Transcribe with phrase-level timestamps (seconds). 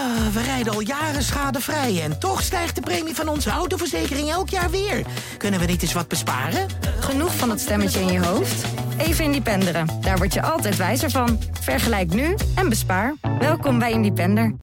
[0.00, 4.48] Ah, we rijden al jaren schadevrij en toch stijgt de premie van onze autoverzekering elk
[4.48, 5.06] jaar weer.
[5.36, 6.66] Kunnen we niet eens wat besparen?
[7.00, 8.64] Genoeg van dat stemmetje in je hoofd?
[8.98, 9.86] Even Independeren.
[10.00, 11.38] Daar word je altijd wijzer van.
[11.60, 13.14] Vergelijk nu en bespaar.
[13.38, 14.54] Welkom bij Independer.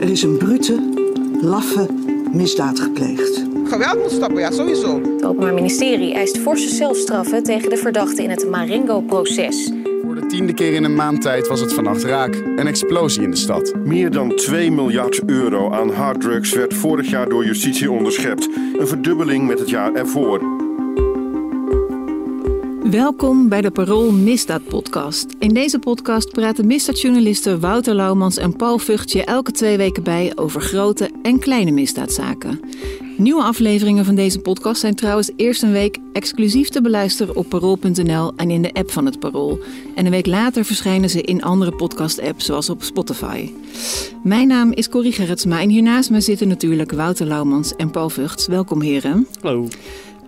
[0.00, 0.90] Er is een brute,
[1.40, 1.88] laffe
[2.32, 3.42] misdaad gepleegd.
[3.64, 5.00] Geweld moet stoppen, ja, sowieso.
[5.00, 9.70] Het Openbaar Ministerie eist forse zelfstraffen tegen de verdachten in het Marengo-proces.
[10.16, 12.34] Voor de tiende keer in een maand tijd was het vannacht raak.
[12.34, 13.74] Een explosie in de stad.
[13.84, 18.48] Meer dan 2 miljard euro aan harddrugs werd vorig jaar door justitie onderschept.
[18.78, 20.40] Een verdubbeling met het jaar ervoor.
[22.90, 25.26] Welkom bij de Parool Misdaad Podcast.
[25.38, 30.32] In deze podcast praten misdaadjournalisten Wouter Laumans en Paul Vught je elke twee weken bij
[30.34, 32.60] over grote en kleine misdaadzaken.
[33.18, 38.32] Nieuwe afleveringen van deze podcast zijn trouwens eerst een week exclusief te beluisteren op parool.nl
[38.36, 39.58] en in de app van het Parool.
[39.94, 43.50] En een week later verschijnen ze in andere podcast-apps zoals op Spotify.
[44.22, 48.46] Mijn naam is Corrie Gerritsma en hiernaast me zitten natuurlijk Wouter Laumans en Paul Vught.
[48.46, 49.26] Welkom heren.
[49.40, 49.68] Hallo.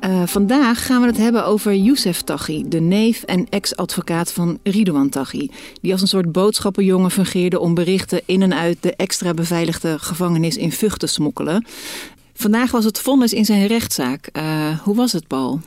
[0.05, 5.09] Uh, vandaag gaan we het hebben over Youssef Taghi, de neef en ex-advocaat van Ridouan
[5.09, 5.51] Taghi.
[5.81, 10.57] Die als een soort boodschappenjongen fungeerde om berichten in en uit de extra beveiligde gevangenis
[10.57, 11.65] in Vught te smokkelen.
[12.39, 14.29] Vandaag was het vonnis in zijn rechtszaak.
[14.33, 15.61] Uh, hoe was het, Paul?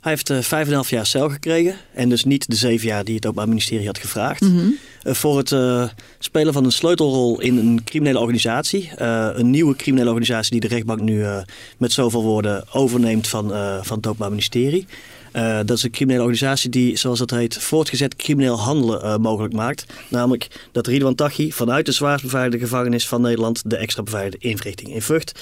[0.00, 1.76] Hij heeft uh, vijf en half jaar cel gekregen.
[1.94, 4.40] En dus niet de zeven jaar die het Openbaar Ministerie had gevraagd.
[4.40, 4.76] Mm -hmm.
[5.04, 8.90] uh, voor het uh, spelen van een sleutelrol in een criminele organisatie.
[8.96, 11.24] een nieuwe criminele organisatie die de rechtbank nu
[11.76, 13.48] met zoveel woorden overneemt van,
[13.82, 14.86] van het Openbaar Ministerie.
[15.64, 19.86] dat is een criminele organisatie die, zoals dat heet, voortgezet crimineel handelen mogelijk maakt.
[20.08, 24.94] Namelijk dat Ridwan Taghi vanuit de zwaarst beveiligde gevangenis van Nederland, de extra beveiligde inrichting
[24.94, 25.32] in Vught,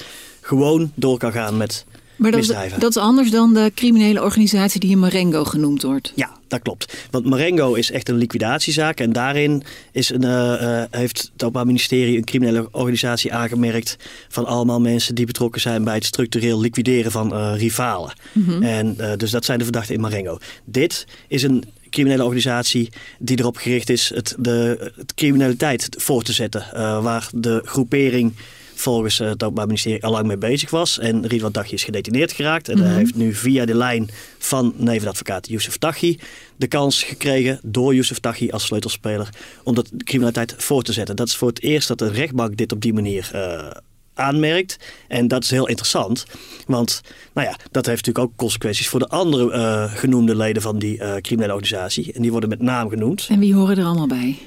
[0.45, 2.47] gewoon door kan gaan met maar dat is,
[2.79, 6.11] dat is, anders dan de criminele organisatie die in Marengo genoemd wordt.
[6.15, 7.07] Ja, dat klopt.
[7.11, 8.99] Want Marengo is echt een liquidatiezaak.
[8.99, 13.97] En daarin is een, uh, uh, heeft het Openbaar Ministerie een criminele organisatie aangemerkt.
[14.29, 18.13] van allemaal mensen die betrokken zijn bij het structureel liquideren van uh, rivalen.
[18.31, 18.63] Mm -hmm.
[18.63, 20.37] En dus dat zijn de verdachten in Marengo.
[20.65, 26.33] Dit is een criminele organisatie die erop gericht is het, de het criminaliteit voor te
[26.33, 26.65] zetten.
[27.01, 28.33] waar de groepering
[28.75, 30.99] volgens het Openbaar Ministerie al lang mee bezig was.
[30.99, 32.69] En Ridwan Taghi is gedetineerd geraakt.
[32.69, 32.89] En mm -hmm.
[32.89, 36.19] hij heeft nu via de lijn van nevenadvocaat Youssef Taghi
[36.55, 39.29] de kans gekregen door Youssef Taghi als sleutelspeler
[39.63, 41.15] om de criminaliteit voor te zetten.
[41.15, 43.71] Dat is voor het eerst dat de rechtbank dit op die manier uh,
[44.13, 44.77] aanmerkt.
[45.07, 46.25] En dat is heel interessant.
[46.67, 47.01] Want
[47.33, 50.97] nou ja, dat heeft natuurlijk ook consequenties voor de andere uh, genoemde leden van die
[50.97, 52.13] uh, criminele organisatie.
[52.13, 53.27] En die worden met naam genoemd.
[53.29, 54.37] En wie horen er allemaal bij?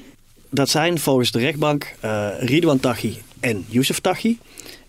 [0.49, 1.95] Dat zijn volgens de rechtbank
[2.39, 4.37] Ridwan Taghi en Youssef Taghi.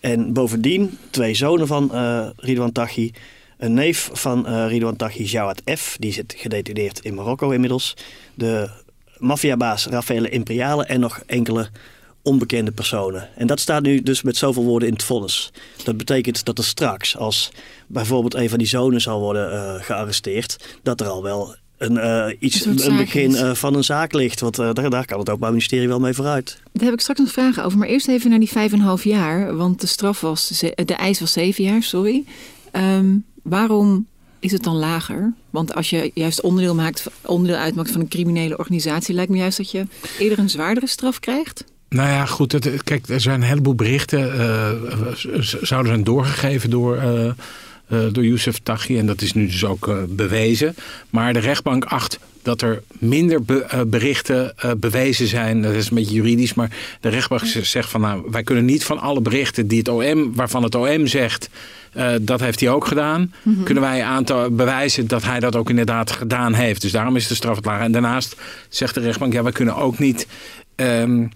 [0.01, 3.13] En bovendien twee zonen van uh, Ridwan Taghi.
[3.59, 5.97] Een neef van uh, Ridwan Taghi, Jawad F.
[5.99, 7.97] Die zit gedetineerd in Marokko inmiddels.
[8.35, 8.71] De
[9.19, 11.69] maffiabaas Raffaele Imperiale en nog enkele
[12.23, 13.29] onbekende personen.
[13.37, 15.53] En dat staat nu dus met zoveel woorden in het vonnis.
[15.85, 17.51] Dat betekent dat er straks, als
[17.87, 20.79] bijvoorbeeld een van die zonen zal worden uh, gearresteerd...
[20.83, 24.41] dat er al wel een, uh, iets, een, een begin uh, van een zaak ligt.
[24.41, 26.59] Want uh, daar, daar kan het Openbaar Ministerie wel mee vooruit.
[26.73, 27.79] Daar heb ik straks nog vragen over.
[27.79, 29.57] Maar eerst even naar die vijf en een half jaar.
[29.57, 32.25] Want de straf was, de eis was zeven jaar, sorry.
[32.73, 34.07] Um, waarom
[34.41, 35.33] is het dan lager?
[35.51, 39.15] Want als je juist onderdeel, maakt, onderdeel uitmaakt van een criminele organisatie...
[39.15, 39.87] lijkt me juist dat je
[40.19, 41.65] eerder een zwaardere straf krijgt.
[41.89, 42.53] Nou ja, goed.
[42.53, 44.21] Het, kijk, er zijn een heleboel berichten.
[45.63, 47.03] zouden zijn doorgegeven door...
[47.93, 48.99] Uh, door Youssef Taghi.
[48.99, 50.75] En dat is nu dus ook uh, bewezen.
[51.11, 55.63] Maar de rechtbank acht dat er minder be, uh, berichten bewezen zijn.
[55.63, 56.55] Dat is een beetje juridisch.
[56.55, 56.71] Maar
[57.01, 60.63] de rechtbank zegt van nou, wij kunnen niet van alle berichten die het OM, waarvan
[60.63, 61.49] het OM zegt.
[62.21, 63.21] dat heeft hij ook gedaan.
[63.43, 63.65] Mm -hmm.
[63.65, 66.81] Kunnen wij aantal bewijzen dat hij dat ook inderdaad gedaan heeft.
[66.81, 67.85] Dus daarom is de straf het lager.
[67.85, 68.37] En daarnaast
[68.69, 70.27] zegt de rechtbank, ja, wij kunnen ook niet.
[70.77, 71.31] Um,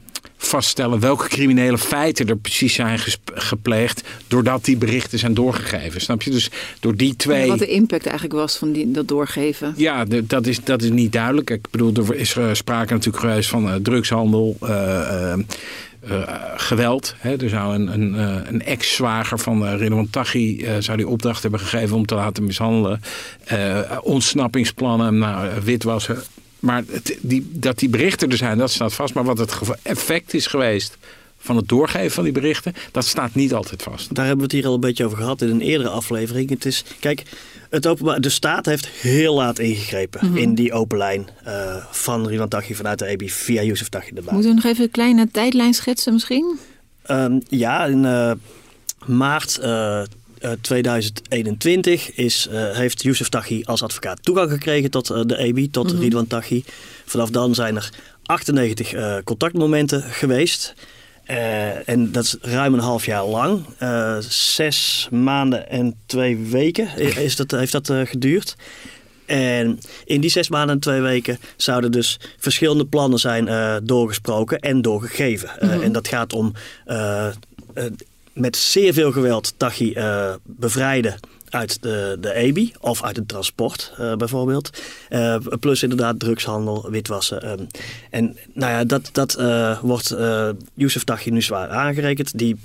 [0.46, 2.98] vaststellen welke criminele feiten er precies zijn
[3.34, 6.00] gepleegd doordat die berichten zijn doorgegeven.
[6.00, 6.30] Snap je?
[6.30, 6.50] Dus
[6.80, 7.48] door die twee.
[7.48, 9.74] Wat de impact eigenlijk was van die, dat doorgeven.
[9.76, 11.50] Ja, dat, is, dat is niet duidelijk.
[11.50, 14.56] Ik bedoel, er is uh, sprake natuurlijk geweest van uh, drugshandel.
[14.62, 15.32] Uh,
[16.10, 16.22] uh,
[16.56, 17.14] geweld.
[17.18, 17.36] Hè.
[17.42, 18.18] Er zou een, een,
[18.48, 22.44] een ex-zwager van uh, Ridwan Taghi uh, zou die opdracht hebben gegeven om te laten
[22.44, 23.00] mishandelen.
[24.02, 26.22] ontsnappingsplannen, nou, witwassen.
[26.64, 29.14] Maar het, die, dat die berichten er zijn, dat staat vast.
[29.14, 30.96] Maar wat het effect is geweest
[31.38, 34.14] van het doorgeven van die berichten, dat staat niet altijd vast.
[34.14, 36.50] Daar hebben we het hier al een beetje over gehad in een eerdere aflevering.
[36.50, 37.22] Het is, kijk,
[37.70, 40.42] het openbaar, de staat heeft heel laat ingegrepen mm -hmm.
[40.42, 44.22] in die open lijn uh, van Ridwan Taghi vanuit de EBI via Youssef Taghi de
[44.30, 46.58] Moeten we nog even een kleine tijdlijn schetsen misschien?
[47.10, 48.32] Um, ja, in uh,
[49.06, 50.02] maart uh,
[50.60, 55.84] 2021 is, uh, heeft Youssef Taghi als advocaat toegang gekregen tot uh, de EBI, tot
[55.84, 56.00] mm-hmm.
[56.00, 56.64] Ridwan Taghi.
[57.04, 57.90] Vanaf dan zijn er
[58.22, 60.74] 98 uh, contactmomenten geweest.
[61.26, 63.64] Uh, en dat is ruim een half jaar lang.
[63.82, 68.56] Uh, zes maanden en twee weken is dat, heeft dat uh, geduurd.
[69.26, 73.48] En in die zes maanden en twee weken zouden dus verschillende plannen zijn
[73.84, 75.50] doorgesproken en doorgegeven.
[75.58, 75.82] -hmm.
[75.82, 76.52] En dat gaat om
[78.34, 79.96] met zeer veel geweld Tachi
[80.42, 81.16] bevrijden
[81.54, 84.70] uit de, de EBI of uit het transport uh, bijvoorbeeld.
[85.10, 87.50] Uh, plus inderdaad drugshandel, witwassen.
[87.50, 87.66] Um,
[88.10, 89.34] en nou ja, dat, dat
[89.80, 90.14] wordt
[90.74, 92.38] Youssef Taghi nu zwaar aangerekend.
[92.38, 92.56] Die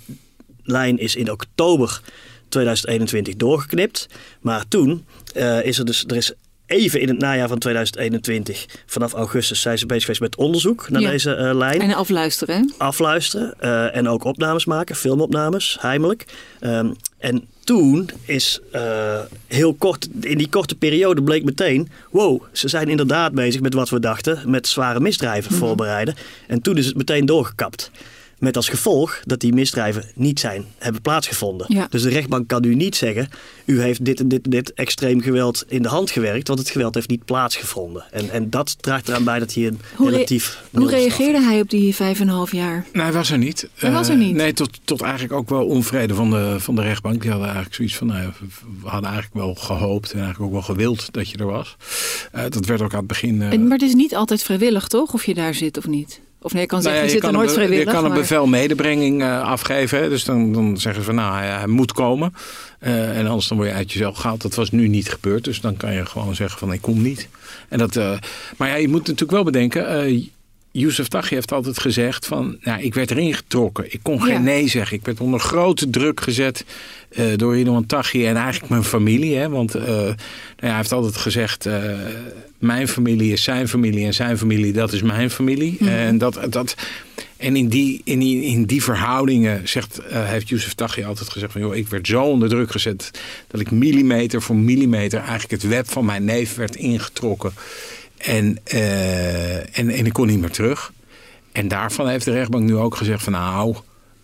[0.64, 2.02] lijn is in oktober
[2.50, 4.08] 2021 doorgeknipt.
[4.42, 5.06] Maar toen
[5.64, 6.04] is er dus...
[6.08, 6.34] Er is
[6.70, 11.02] even in het najaar van 2021, vanaf augustus, zijn ze bezig geweest met onderzoek naar
[11.02, 11.10] Ja.
[11.10, 11.82] deze eh, lijn.
[11.82, 12.66] En afluisteren, hè?
[12.78, 16.26] Afluisteren eh, en ook opnames maken, filmopnames, heimelijk.
[16.60, 22.68] Ehm, en toen is eh, heel kort, in die korte periode bleek meteen, wow, ze
[22.68, 25.60] zijn inderdaad bezig met wat we dachten, met zware misdrijven Mhm.
[25.64, 26.16] voorbereiden.
[26.48, 27.92] En toen is het meteen doorgekapt.
[28.40, 31.66] Met als gevolg dat die misdrijven niet zijn, hebben plaatsgevonden.
[31.70, 31.88] Ja.
[31.90, 33.30] Dus de rechtbank kan u niet zeggen,
[33.66, 36.70] u heeft dit en dit en dit extreem geweld in de hand gewerkt, want het
[36.70, 38.04] geweld heeft niet plaatsgevonden.
[38.12, 41.42] En, en dat draagt eraan bij dat hij een Hoe, re- relatief hoe straf reageerde
[41.42, 42.86] hij op die vijf en een half jaar?
[42.94, 43.70] Nee, hij was er niet.
[43.76, 44.36] Hij was er Eh, niet?
[44.36, 47.22] nee, tot, tot eigenlijk ook wel onvrede van de, van de rechtbank.
[47.22, 50.52] Die hadden eigenlijk zoiets van, nou ja, we- hadden eigenlijk wel gehoopt en eigenlijk ook
[50.66, 51.76] wel gewild dat je er was.
[52.32, 53.42] Eh, dat werd ook aan het begin...
[53.42, 55.14] eh, En- maar het is niet altijd vrijwillig, toch?
[55.14, 56.20] Of je daar zit of niet?
[56.42, 57.86] Of nee, je kan Nou zeggen, ja, je zit er nooit vrijwillig.
[57.86, 60.00] Je kan een bevel medebrenging eh, afgeven.
[60.00, 60.10] hè.
[60.10, 62.34] Dus dan, dan zeggen ze van nou, hij, hij moet komen.
[62.80, 64.42] Eh, en anders dan word je uit jezelf gehaald.
[64.42, 65.44] Dat was nu niet gebeurd.
[65.44, 67.28] Dus dan kan je gewoon zeggen van ik kom niet.
[67.70, 68.18] En dat, eh,
[68.58, 69.88] maar ja, je moet natuurlijk wel bedenken.
[70.72, 73.94] Youssef Taghi heeft altijd gezegd van, nou, ik werd erin getrokken.
[73.94, 74.40] Ik kon geen Ja.
[74.40, 74.98] nee zeggen.
[74.98, 76.66] Ik werd onder grote druk gezet
[77.10, 79.36] eh, door Ridwan Taghi en eigenlijk mijn familie.
[79.36, 79.50] Hè?
[79.50, 80.16] Want eh, nou ja,
[80.68, 81.84] hij heeft altijd gezegd, eh,
[82.58, 85.76] mijn familie is zijn familie en zijn familie, dat is mijn familie.
[85.80, 85.90] Mhm.
[85.90, 86.76] En, dat, dat,
[87.38, 91.62] en in die, in die, in die verhoudingen zegt, heeft Youssef Taghi altijd gezegd van,
[91.62, 93.12] joh, ik werd zo onder druk gezet
[93.48, 97.52] dat ik millimeter voor millimeter eigenlijk het web van mijn neef werd ingetrokken.
[98.20, 100.92] En, eh, en, en ik kon niet meer terug.
[101.52, 103.76] En daarvan heeft de rechtbank nu ook gezegd van nou,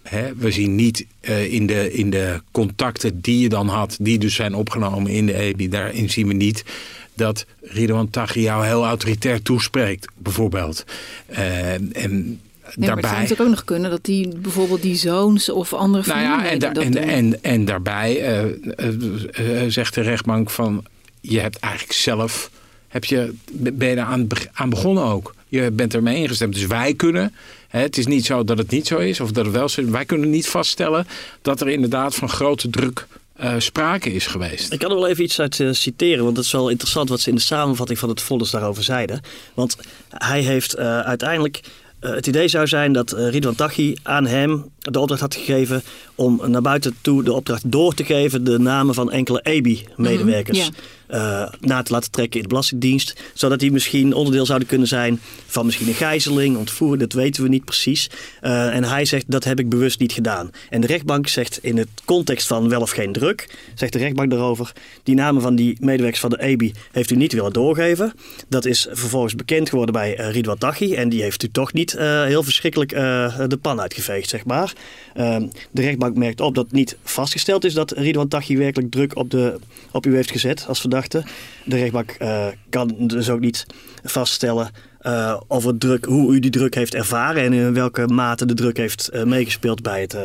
[0.03, 4.17] hè, we zien niet eh, in, de, in de contacten die je dan had, die
[4.17, 6.63] dus zijn opgenomen in de EBI, daarin zien we niet
[7.13, 10.85] dat Ridwan Taghi jou heel autoritair toespreekt, bijvoorbeeld.
[11.25, 12.39] Eh, en
[12.75, 13.45] Nee, maar het zou daarbij...
[13.45, 16.91] ook nog kunnen dat die bijvoorbeeld die zoons of andere Nou ja, en, dat en,
[16.91, 17.03] doen.
[17.03, 18.13] en, en daarbij
[19.67, 20.85] zegt de rechtbank van...
[21.21, 22.49] je hebt eigenlijk zelf...
[22.95, 25.35] Heb je, ben je aan, beg- aan begonnen ook.
[25.47, 26.53] Je bent ermee ingestemd.
[26.53, 27.33] Dus wij kunnen...
[27.67, 29.19] Hè, het is niet zo dat het niet zo is.
[29.19, 29.87] Of dat het wel zo is.
[29.87, 31.07] Wij kunnen niet vaststellen...
[31.41, 34.73] dat er inderdaad van grote druk eh, sprake is geweest.
[34.73, 37.19] Ik kan er wel even iets uit eh, citeren, want het is wel interessant wat
[37.19, 39.21] ze in de samenvatting van het vonnis daarover zeiden.
[39.53, 39.77] Want
[40.09, 41.59] hij heeft eh, uiteindelijk.
[41.99, 45.83] het idee zou zijn dat Ridwan Taghi aan hem de opdracht had gegeven
[46.15, 50.69] om naar buiten toe de opdracht door te geven de namen van enkele EBI-medewerkers Mhm,
[51.07, 53.21] eh, na te laten trekken in de Belastingdienst.
[53.33, 57.49] Zodat die misschien onderdeel zouden kunnen zijn van misschien een gijzeling, ontvoering, dat weten we
[57.49, 58.09] niet precies.
[58.41, 60.51] Eh, en hij zegt dat heb ik bewust niet gedaan.
[60.69, 64.29] En de rechtbank zegt in het context van wel of geen druk, zegt de rechtbank
[64.29, 64.71] daarover,
[65.03, 68.13] die namen van die medewerkers van de EBI heeft u niet willen doorgeven.
[68.47, 71.93] Dat is vervolgens bekend geworden bij uh, Ridwan Taghi en die heeft u toch niet
[71.93, 74.73] eh, heel verschrikkelijk eh, de pan uitgeveegd, zeg maar.
[75.13, 79.29] Ehm, de rechtbank merkt op dat niet vastgesteld is dat Ridwan Taghi werkelijk druk op,
[79.31, 79.59] de,
[79.91, 81.23] op u heeft gezet als verdachte.
[81.65, 83.65] De rechtbank eh, kan dus ook niet
[84.03, 84.69] vaststellen
[85.47, 88.77] of het druk, hoe u die druk heeft ervaren en in welke mate de druk
[88.77, 90.17] heeft eh, meegespeeld bij het,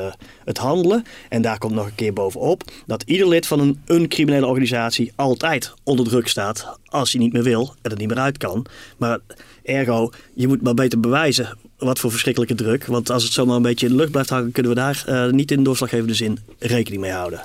[0.45, 1.05] het handelen.
[1.29, 5.13] En daar komt nog een keer bovenop dat ieder lid van een, een criminele organisatie
[5.17, 8.67] altijd onder druk staat als hij niet meer wil en het niet meer uit kan.
[8.97, 9.19] Maar
[9.63, 12.85] ergo, je moet maar beter bewijzen wat voor verschrikkelijke druk.
[12.87, 15.31] Want als het zomaar een beetje in de lucht blijft hangen, kunnen we daar eh,
[15.33, 17.41] niet in de doorslaggevende zin rekening mee houden.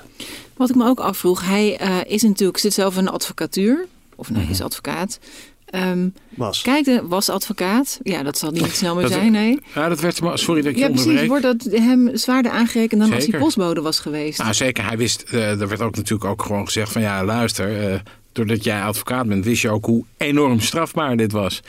[0.58, 3.86] Wat ik me ook afvroeg, hij eh, is natuurlijk, zit zelf in de advocatuur.
[4.16, 5.20] Of nee, is advocaat.
[5.66, 6.62] Ehm, Was.
[6.62, 8.00] Kijk, de, was advocaat.
[8.04, 9.60] Ja, dat zal niet snel meer Dat- zijn, nee.
[9.76, 11.06] Ja, dat werd, maar- sorry dat ik je Ja, precies.
[11.08, 11.42] onderbreek.
[11.42, 14.40] Wordt dat hem zwaarder aangerekend dan als hij postbode was geweest?
[14.40, 14.86] Nou, zeker.
[14.88, 18.00] Hij wist, eh, er werd ook natuurlijk ook gewoon gezegd van ja, luister, eh,
[18.36, 21.62] doordat jij advocaat bent, wist je ook hoe enorm strafbaar dit was.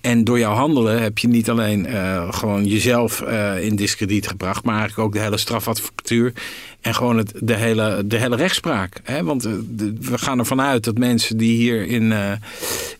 [0.00, 4.64] En door jouw handelen heb je niet alleen eh, gewoon jezelf eh, in discrediet gebracht,
[4.64, 6.32] maar eigenlijk ook de hele strafadvocatuur
[6.80, 9.00] en gewoon het, de, hele, de hele rechtspraak.
[9.02, 9.22] Hè?
[9.24, 12.32] Want eh, de- we gaan ervan uit dat mensen die hier in, eh,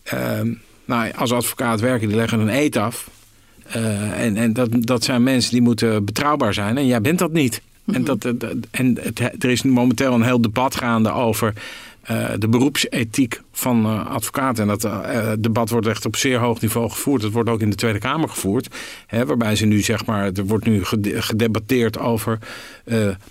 [0.03, 0.47] eh,
[0.85, 3.09] nou, als advocaat werken, die leggen een eet af.
[4.13, 6.77] En en dat, dat zijn mensen die moeten betrouwbaar zijn.
[6.77, 7.61] En jij bent dat niet.
[7.85, 11.53] En, dat, dat- en het, er is momenteel een heel debat gaande over
[12.05, 14.63] eh, de beroepsethiek van uh, advocaten.
[14.63, 17.21] En dat uh, debat wordt echt op zeer hoog niveau gevoerd.
[17.21, 18.67] Het wordt ook in de Tweede Kamer gevoerd.
[19.07, 22.37] Hè, waarbij ze nu zeg maar, er wordt nu gedebatteerd over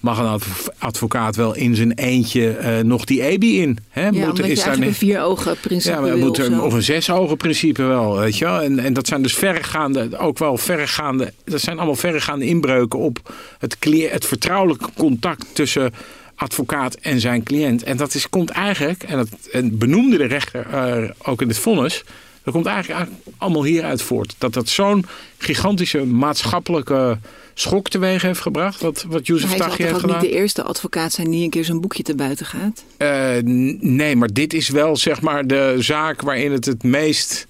[0.00, 0.40] mag een
[0.78, 3.78] advocaat wel in zijn eentje nog die EBI in?
[3.88, 4.09] Hè?
[4.09, 7.37] Ja, moet, is daar een vier ogen principe ja, moet er, of, een zes ogen
[7.37, 8.19] principe wel.
[8.19, 8.62] Weet je wel?
[8.62, 13.35] En, en dat zijn dus verregaande, ook wel verregaande, dat zijn allemaal verregaande inbreuken op
[13.59, 13.76] het,
[14.11, 15.93] het vertrouwelijke contact tussen
[16.34, 17.82] advocaat en zijn cliënt.
[17.82, 21.58] En dat is, komt eigenlijk, en dat en benoemde de rechter uh, ook in het
[21.58, 22.04] vonnis...
[22.42, 24.34] dat komt eigenlijk allemaal hieruit voort.
[24.38, 25.04] Dat dat zo'n
[25.38, 27.18] gigantische maatschappelijke
[27.54, 28.80] schok teweeg heeft gebracht.
[28.80, 29.92] Wat, wat Youssef Taghi heeft gedaan.
[29.92, 32.84] Hij zal niet de eerste advocaat zijn die een keer zijn boekje te buiten gaat?
[32.98, 33.36] Uh,
[33.80, 37.46] nee, maar dit is wel zeg maar de zaak waarin het het meest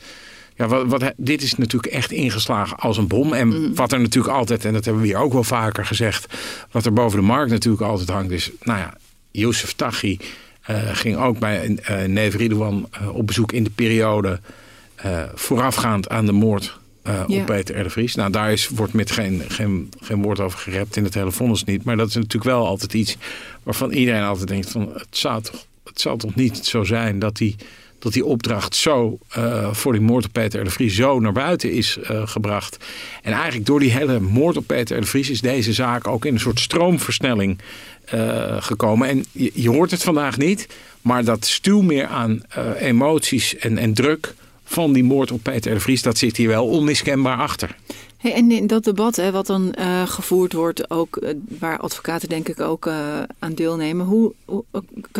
[0.56, 3.32] ja, wat, wat, dit is natuurlijk echt ingeslagen als een bom.
[3.32, 3.75] En mm.
[3.75, 6.34] wat er natuurlijk altijd, en dat hebben we hier ook wel vaker gezegd,
[6.70, 8.94] wat er boven de markt natuurlijk altijd hangt, is, nou ja,
[9.30, 10.18] Youssef Taghi
[10.70, 14.40] uh, ging ook bij uh, Neef Ridouan uh, op bezoek in de periode
[15.34, 16.78] voorafgaand aan de moord
[17.26, 17.82] op Peter R.
[17.82, 18.14] de Vries.
[18.14, 21.64] Nou, daar is, wordt met geen, geen, geen woord over gerept in het hele vonnis
[21.64, 21.84] niet.
[21.84, 23.16] Maar dat is natuurlijk wel altijd iets
[23.62, 27.37] waarvan iedereen altijd denkt van, het zou toch, het zou toch niet zo zijn dat
[27.37, 27.56] die
[28.04, 31.73] dat die opdracht zo uh, voor die moord op Peter de Vries zo naar buiten
[31.73, 32.76] is uh, gebracht.
[33.23, 36.34] En eigenlijk door die hele moord op Peter de Vries is deze zaak ook in
[36.34, 37.58] een soort stroomversnelling
[38.14, 39.08] uh, gekomen.
[39.08, 40.68] En je, hoort het vandaag niet,
[41.02, 42.42] maar dat stuw meer aan
[42.78, 44.34] emoties en, en druk
[44.64, 47.76] van die moord op Peter de Vries, dat zit hier wel onmiskenbaar achter.
[48.33, 52.49] En in dat debat, hè, wat dan uh, gevoerd wordt, ook, uh, waar advocaten denk
[52.49, 54.33] ik ook uh, aan deelnemen, hoe,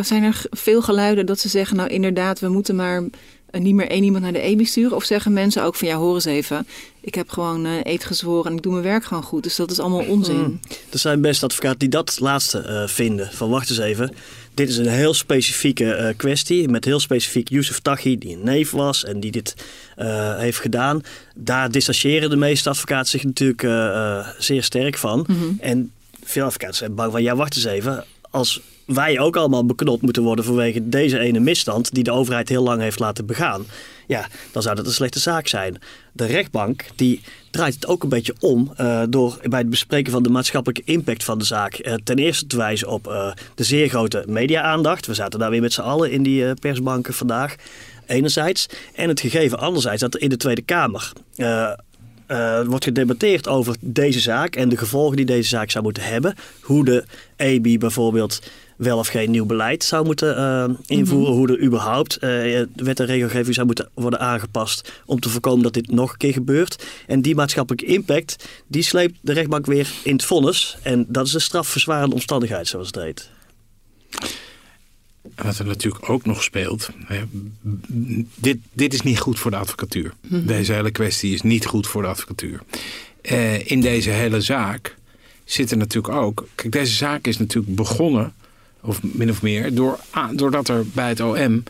[0.03, 3.03] zijn er veel geluiden dat ze zeggen, nou inderdaad, we moeten maar
[3.51, 4.97] niet meer één iemand naar de EBI sturen?
[4.97, 6.67] Of zeggen mensen ook van, ja, hoor eens even,
[7.01, 9.43] ik heb gewoon eet gezworen en ik doe mijn werk gewoon goed.
[9.43, 10.37] Dus dat is allemaal onzin.
[10.37, 10.61] Mm.
[10.91, 14.15] Er zijn best advocaten die dat laatste vinden, van wacht eens even.
[14.55, 18.71] Dit is een heel specifieke uh, kwestie met heel specifiek Yusuf Taghi, die een neef
[18.71, 19.55] was en die dit
[19.99, 21.03] uh, heeft gedaan.
[21.35, 25.25] Daar distancieren de meeste advocaten zich natuurlijk uh, zeer sterk van.
[25.27, 25.57] Mm -hmm.
[25.61, 25.93] En
[26.25, 30.23] veel advocaten zijn bang van, ja wacht eens even, als wij ook allemaal beknot moeten
[30.23, 33.67] worden vanwege deze ene misstand die de overheid heel lang heeft laten begaan.
[34.07, 35.79] Ja, dan zou dat een slechte zaak zijn.
[36.13, 37.21] De rechtbank die
[37.51, 41.25] draait het ook een beetje om uh, door bij het bespreken van de maatschappelijke impact
[41.25, 45.07] van de zaak uh, ten eerste te wijzen op uh, de zeer grote media-aandacht.
[45.07, 47.55] We zaten daar weer met z'n allen in die persbanken vandaag.
[48.07, 48.67] Enerzijds.
[48.95, 51.13] En het gegeven anderzijds dat er in de Tweede Kamer
[52.67, 56.35] wordt gedebatteerd over deze zaak en de gevolgen die deze zaak zou moeten hebben.
[56.61, 57.05] Hoe de
[57.37, 58.41] EBI bijvoorbeeld
[58.77, 61.33] wel of geen nieuw beleid zou moeten uh, invoeren.
[61.33, 61.47] Mm -hmm.
[61.47, 65.73] Hoe er überhaupt uh, wet en regelgeving zou moeten worden aangepast om te voorkomen dat
[65.73, 66.87] dit nog een keer gebeurt.
[67.07, 70.77] En die maatschappelijke impact, die sleept de rechtbank weer in het vonnis.
[70.83, 73.31] En dat is een strafverzwarende omstandigheid, zoals het heet.
[75.35, 76.89] Wat er natuurlijk ook nog speelt.
[77.07, 77.23] Hè,
[78.35, 80.13] dit, dit is niet goed voor de advocatuur.
[80.21, 80.47] Mm -hmm.
[80.47, 82.61] Deze hele kwestie is niet goed voor de advocatuur.
[83.23, 84.97] Uh, in deze hele zaak
[85.45, 86.47] zit er natuurlijk ook.
[86.55, 88.35] Kijk, deze zaak is natuurlijk begonnen
[88.85, 89.99] of min of meer, door,
[90.33, 91.63] doordat er bij het OM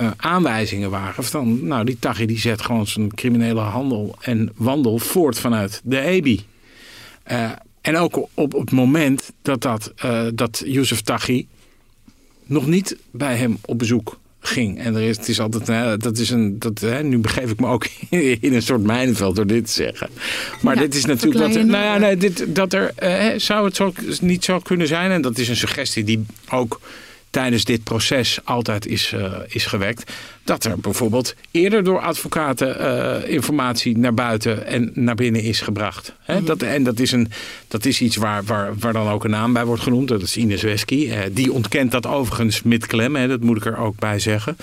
[0.00, 4.98] uh, aanwijzingen waren van, nou, die Taghi die zet gewoon zijn criminele handel en wandel
[4.98, 6.44] voort vanuit de EBI.
[7.32, 11.46] Uh, en ook op, het moment dat, dat, uh, dat Youssef Taghi
[12.44, 14.78] nog niet bij hem op bezoek ging.
[14.78, 17.60] En er is, het is altijd, hè, dat is een, dat, hè, nu begeef ik
[17.60, 17.86] me ook
[18.40, 20.08] in een soort mijnenveld door dit te zeggen.
[20.62, 23.92] Maar dit is natuurlijk wat, nou ja, nee, dit, dat er, eh, zou het zo,
[24.20, 25.10] niet zo kunnen zijn.
[25.10, 26.80] En dat is een suggestie die ook
[27.30, 30.12] tijdens dit proces altijd is, uh, is gewekt
[30.48, 36.12] dat er bijvoorbeeld eerder door advocaten uh, informatie naar buiten en naar binnen is gebracht.
[36.22, 36.32] Hè?
[36.32, 36.46] Mm -hmm.
[36.46, 37.30] dat, en dat is, een,
[37.68, 40.08] dat is iets waar, waar, waar dan ook een naam bij wordt genoemd.
[40.08, 41.06] Dat is Ines Wesky.
[41.06, 43.28] Uh, die ontkent dat overigens met klem, hè?
[43.28, 44.56] dat moet ik er ook bij zeggen.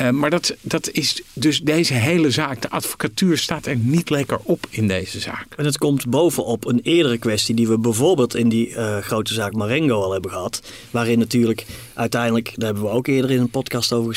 [0.00, 2.62] Uh, maar dat, dat is dus deze hele zaak.
[2.62, 5.46] De advocatuur staat er niet lekker op in deze zaak.
[5.56, 10.02] En het komt bovenop een eerdere kwestie die we bijvoorbeeld in die grote zaak Marengo
[10.02, 10.62] al hebben gehad.
[10.90, 14.14] Waarin natuurlijk uiteindelijk, daar hebben we ook eerder in een podcast over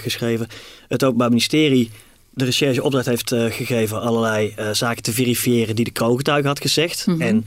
[0.00, 0.48] geschreven
[0.88, 1.90] het Openbaar Ministerie
[2.34, 6.60] de recherche opdracht heeft uh, gegeven allerlei uh, zaken te verifiëren die de kroongetuige had
[6.60, 7.06] gezegd.
[7.06, 7.22] Mm -hmm.
[7.22, 7.44] En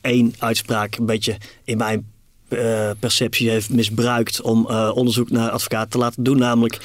[0.00, 2.12] één uitspraak een beetje in mijn
[2.48, 6.38] uh, perceptie heeft misbruikt om onderzoek naar advocaat te laten doen.
[6.38, 6.78] Namelijk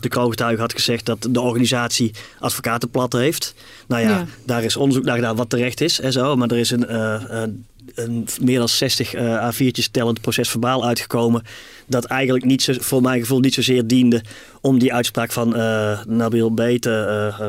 [0.00, 3.54] de kroongetuige had gezegd dat de organisatie advocatenplat heeft.
[3.88, 6.36] Nou ja, ja, daar is onderzoek naar gedaan wat terecht is en zo.
[6.36, 11.42] Maar er is een, een meer dan 60 A4'tjes tellend proces verbaal uitgekomen
[11.86, 14.22] dat eigenlijk niet zo, voor mijn gevoel niet zozeer diende
[14.60, 17.46] om die uitspraak van uh, Nabil B te uh,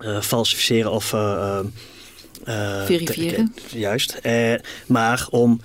[0.00, 1.14] uh, falsificeren of
[2.84, 3.54] verifiëren.
[3.68, 4.20] Te, juist.
[4.86, 5.60] maar om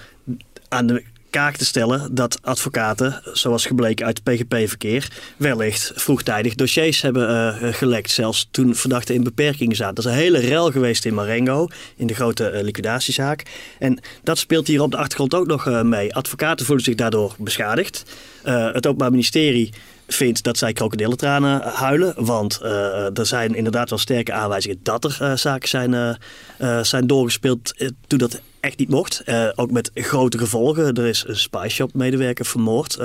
[0.67, 5.07] aan de kaak te stellen dat advocaten, zoals gebleken uit PGP-verkeer,
[5.37, 8.11] wellicht vroegtijdig dossiers hebben uh, gelekt.
[8.11, 9.95] Zelfs toen verdachten in beperkingen zaten.
[9.95, 13.43] Dat is een hele rel geweest in Marengo, in de grote uh, liquidatiezaak.
[13.79, 16.15] En dat speelt hier op de achtergrond ook nog mee.
[16.15, 18.03] Advocaten voelen zich daardoor beschadigd.
[18.43, 19.73] het Openbaar Ministerie
[20.07, 22.13] vindt dat zij krokodillentranen huilen.
[22.17, 22.59] Want
[23.13, 26.17] er zijn inderdaad wel sterke aanwijzingen dat er zaken zijn,
[26.81, 27.73] zijn doorgespeeld
[28.07, 29.23] toen dat echt niet mocht.
[29.55, 30.93] ook met grote gevolgen.
[30.93, 32.97] Er is een spy shop medewerker vermoord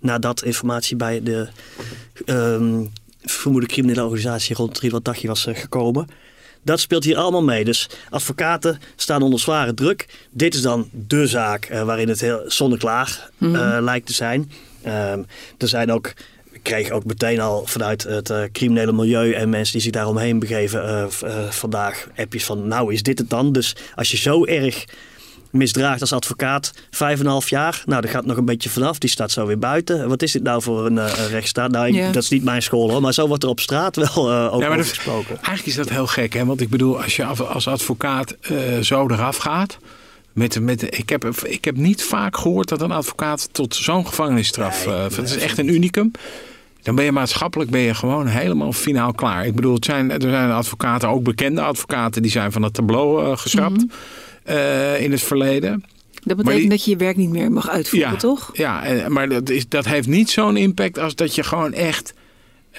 [0.00, 1.48] nadat informatie bij de
[2.26, 6.06] um, vermoede criminele organisatie rond Ridwan was gekomen.
[6.62, 7.64] Dat speelt hier allemaal mee.
[7.64, 10.26] Dus advocaten staan onder zware druk.
[10.30, 13.84] Dit is dan de zaak waarin het heel zonneklaar mm -hmm.
[13.84, 14.50] lijkt te zijn.
[14.82, 15.22] Ehm,
[15.58, 16.12] er zijn ook
[16.66, 20.84] kreeg ook meteen al vanuit het uh, criminele milieu en mensen die zich daaromheen begeven
[20.84, 23.52] uh, uh, vandaag appjes van nou is dit het dan?
[23.52, 24.84] Dus als je zo erg
[25.50, 28.98] misdraagt als advocaat, vijf en een half jaar, nou dat gaat nog een beetje vanaf,
[28.98, 30.08] die staat zo weer buiten.
[30.08, 31.70] Wat is dit nou voor een, een rechtsstaat?
[31.70, 32.12] Nou, ik, ja.
[32.12, 34.66] dat is niet mijn school hoor, maar zo wordt er op straat wel ook ja,
[34.66, 35.34] over dat, gesproken.
[35.36, 38.36] Eigenlijk is dat heel gek hè, want ik bedoel als je als advocaat
[38.80, 39.76] zo eraf gaat...
[40.32, 44.86] Met, met, ik, heb, ik heb niet vaak gehoord dat een advocaat tot zo'n gevangenisstraf...
[44.86, 46.10] Nee, het is echt een unicum
[46.86, 49.46] dan ben je maatschappelijk ben je gewoon helemaal finaal klaar.
[49.46, 53.24] Ik bedoel, het zijn, er zijn advocaten, ook bekende advocaten, die zijn van het tableau
[53.24, 53.90] uh, geschrapt mm
[54.44, 54.56] -hmm.
[54.56, 55.84] uh, in het verleden.
[56.22, 58.50] Dat betekent die, dat je je werk niet meer mag uitvoeren, ja, toch?
[58.52, 62.14] Ja, maar dat, is, dat heeft niet zo'n impact als dat je gewoon echt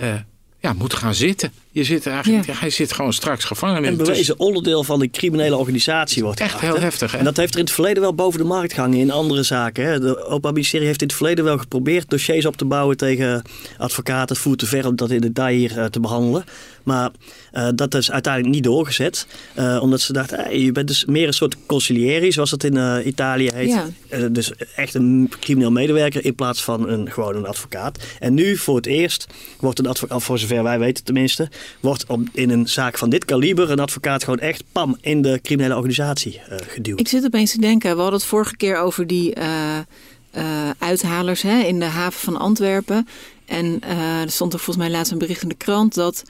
[0.02, 0.14] uh,
[0.60, 1.52] ja, moet gaan zitten.
[1.78, 2.54] Je zit eigenlijk, ja.
[2.54, 3.86] hij zit gewoon straks gevangen.
[3.86, 7.12] En bewezen onderdeel van de criminele organisatie wordt Echt heel heftig.
[7.12, 7.18] Hè?
[7.18, 9.86] En dat heeft er in het verleden wel boven de markt gehangen in andere zaken.
[9.86, 10.00] Hè?
[10.00, 13.42] De Openbaar Ministerie heeft in het verleden wel geprobeerd dossiers op te bouwen tegen
[13.78, 14.36] advocaten.
[14.36, 16.46] Het voert te ver om dat in detail hier uh, te behandelen.
[16.84, 17.12] Maar
[17.54, 19.28] uh, dat is uiteindelijk niet doorgezet.
[19.60, 23.08] Uh, omdat ze dachten, hey, je bent dus meer een soort consiglieri, zoals het in
[23.08, 23.70] Italië heet.
[24.10, 24.28] Ja.
[24.30, 28.00] dus echt een crimineel medewerker in plaats van een, gewoon een advocaat.
[28.20, 29.28] En nu voor het eerst
[29.60, 33.26] wordt een advocaat, voor zover wij weten tenminste, wordt op, in een zaak van dit
[33.26, 37.00] kaliber een advocaat gewoon echt pam in de criminele organisatie uh, geduwd.
[37.00, 39.78] Ik zit opeens te denken, we hadden het vorige keer over die uh,
[40.38, 43.08] uh, uithalers hè, in de haven van Antwerpen.
[43.46, 43.82] En
[44.22, 46.24] er stond er volgens mij laatst een bericht in de krant dat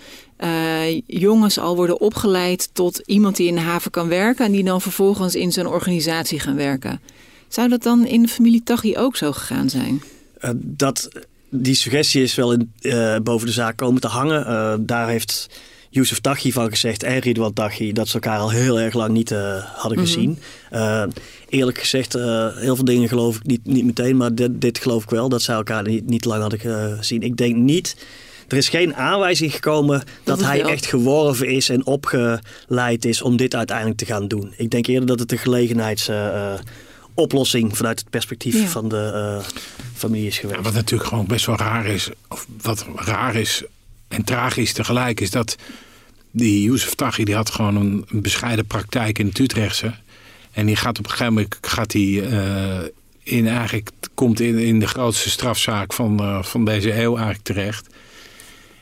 [1.05, 4.81] jongens al worden opgeleid tot iemand die in de haven kan werken en die dan
[4.81, 7.01] vervolgens in zijn organisatie gaan werken.
[7.47, 10.01] Zou dat dan in de familie Taghi ook zo gegaan zijn?
[10.55, 11.09] dat
[11.49, 14.47] die suggestie is wel in, uh, boven de zaak komen te hangen.
[14.47, 15.49] Uh, daar heeft
[15.89, 19.31] Youssef Taghi van gezegd en Ridwan Taghi dat ze elkaar al heel erg lang niet
[19.31, 20.13] uh, hadden mm -hmm.
[20.13, 20.39] gezien.
[21.49, 25.09] eerlijk gezegd, heel veel dingen geloof ik niet, niet meteen, maar dit, dit geloof ik
[25.09, 26.59] wel dat ze elkaar niet, niet lang hadden
[26.97, 27.21] gezien.
[27.21, 27.95] Ik denk niet.
[28.47, 30.69] Er is geen aanwijzing gekomen dat, dat hij wel.
[30.69, 34.53] echt geworven is en opgeleid is om dit uiteindelijk te gaan doen.
[34.57, 36.09] Ik denk eerder dat het een gelegenheids
[37.17, 38.67] oplossing vanuit het perspectief ja.
[38.67, 39.45] van de uh,
[39.93, 40.57] familie is geweest.
[40.57, 43.63] Ja, wat natuurlijk gewoon best wel raar is, of wat raar is
[44.07, 45.55] en tragisch tegelijk, is dat
[46.31, 49.93] die Youssef Taghi, die had gewoon een, een, bescheiden praktijk in het Utrechtse.
[50.51, 52.87] En die gaat op een gegeven moment gaat hij uh,
[53.23, 57.87] in eigenlijk komt in, in de grootste strafzaak van, uh, van deze eeuw eigenlijk terecht.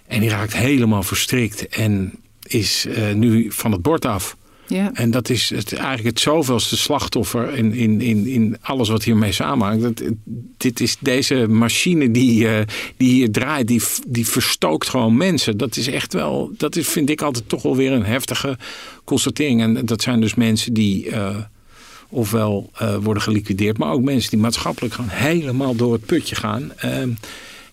[0.07, 4.37] En die raakt helemaal verstrikt en is uh, nu van het bord af.
[4.67, 4.93] Ja.
[4.93, 9.31] En dat is het, eigenlijk het zoveelste slachtoffer in, in, in, in alles wat hiermee
[9.31, 9.81] samenhangt.
[9.81, 10.01] Dat,
[10.57, 12.59] dit is deze machine die, uh,
[12.97, 15.57] die hier draait, die, die verstookt gewoon mensen.
[15.57, 18.57] Dat is echt wel, dat is, vind ik altijd toch wel weer een heftige
[19.03, 19.61] constatering.
[19.61, 21.35] En dat zijn dus mensen die uh,
[22.09, 26.71] ofwel uh, worden geliquideerd, maar ook mensen die maatschappelijk gewoon helemaal door het putje gaan.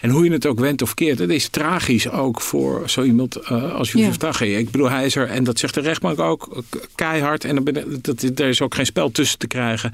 [0.02, 3.36] En hoe je het ook wendt of keert, het is tragisch ook voor zo iemand
[3.36, 4.18] uh, als Youssef ja.
[4.18, 4.56] Taghi.
[4.56, 6.62] Ik bedoel, hij is er, en dat zegt de rechtbank ook,
[6.94, 7.44] keihard.
[7.44, 7.64] En
[8.00, 9.92] dat, er is ook geen spel tussen te krijgen.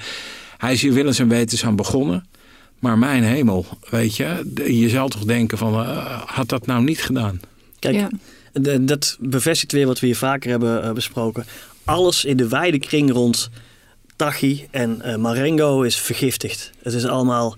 [0.58, 2.26] Hij is hier willens en wetens aan begonnen.
[2.78, 7.02] Maar mijn hemel, weet je, je zou toch denken van, uh, had dat nou niet
[7.02, 7.40] gedaan?
[7.78, 8.78] Kijk, ja.
[8.78, 11.46] dat bevestigt weer wat we hier vaker hebben uh, besproken.
[11.84, 13.50] Alles in de wijde kring rond
[14.16, 16.70] Taghi en uh, Marengo is vergiftigd.
[16.82, 17.56] Het is allemaal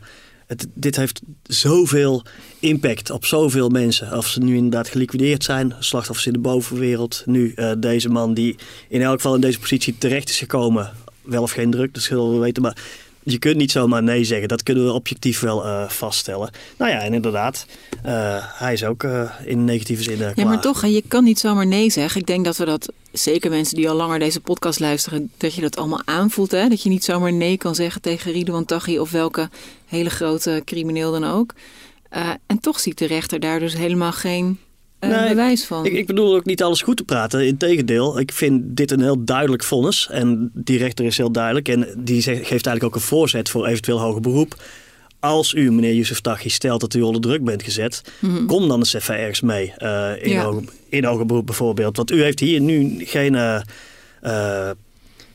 [0.74, 2.22] dit heeft zoveel
[2.58, 4.16] impact op zoveel mensen.
[4.16, 7.22] Of ze nu inderdaad geliquideerd zijn, slachtoffers in de bovenwereld.
[7.26, 8.56] Nu uh, deze man die
[8.88, 10.92] in elk geval in deze positie terecht is gekomen.
[11.22, 12.62] Wel of geen druk, dat zullen we weten.
[12.62, 12.76] Maar
[13.22, 14.48] je kunt niet zomaar nee zeggen.
[14.48, 16.50] Dat kunnen we objectief wel uh, vaststellen.
[16.78, 17.66] Nou ja, en inderdaad,
[18.06, 20.32] uh, hij is ook uh, in negatieve zin.
[20.34, 22.20] Ja, maar toch, je kan niet zomaar nee zeggen.
[22.20, 25.60] Ik denk dat we dat, zeker mensen die al langer deze podcast luisteren, dat je
[25.60, 26.50] dat allemaal aanvoelt.
[26.50, 26.68] Hè?
[26.68, 29.48] Dat je niet zomaar nee kan zeggen tegen Ridouan Taghi of welke
[29.86, 31.54] hele grote crimineel dan ook.
[32.46, 34.58] en toch ziet de rechter daar dus helemaal geen
[35.00, 35.86] eh, Nee, bewijs van.
[35.86, 37.46] Ik, ik bedoel ook niet alles goed te praten.
[37.46, 40.08] Integendeel, ik vind dit een heel duidelijk vonnis.
[40.10, 41.68] En die rechter is heel duidelijk.
[41.68, 44.62] En die geeft eigenlijk ook een voorzet voor eventueel hoger beroep.
[45.20, 48.46] Als u, meneer Youssef Taghi, stelt dat u onder druk bent gezet, Mhm.
[48.46, 49.72] kom dan eens even ergens mee.
[49.76, 50.44] eh, in, Ja.
[50.44, 51.96] hoger, in hoger beroep bijvoorbeeld.
[51.96, 54.70] Want u heeft hier nu geen, eh,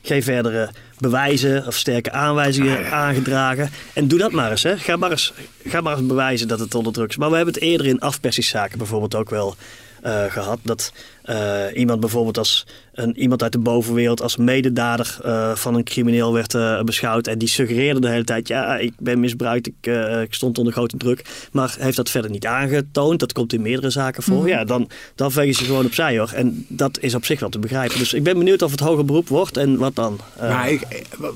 [0.06, 3.70] geen verdere bewijzen of sterke aanwijzingen aangedragen.
[3.92, 4.62] En doe dat maar eens.
[4.62, 4.78] Hè.
[4.78, 5.32] Ga, maar eens
[5.66, 7.16] ga maar eens bewijzen dat het onder druk is.
[7.16, 9.56] Maar we hebben het eerder in afpersingszaken bijvoorbeeld ook wel
[10.02, 10.58] eh, gehad.
[10.62, 10.92] Dat
[11.26, 16.32] eh, iemand bijvoorbeeld als een, iemand uit de bovenwereld als mededader eh, van een crimineel
[16.32, 17.26] werd eh, beschouwd.
[17.26, 19.86] En die suggereerde de hele tijd, ja, ik ben misbruikt, ik,
[20.22, 21.48] ik stond onder grote druk.
[21.52, 23.20] Maar heeft dat verder niet aangetoond.
[23.20, 24.38] Dat komt in meerdere zaken voor.
[24.38, 24.48] Mhm.
[24.48, 26.30] Ja, dan, dan vegen ze gewoon opzij hoor.
[26.34, 27.98] En dat is op zich wel te begrijpen.
[27.98, 30.18] Dus ik ben benieuwd of het hoger beroep wordt en wat dan.
[30.36, 30.82] Eh, Maar ik,